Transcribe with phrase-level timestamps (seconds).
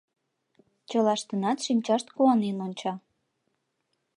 [0.89, 2.93] Чылаштынат шинчашт куанен онча.